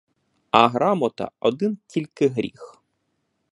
[0.51, 2.81] А грамота один тільки гріх!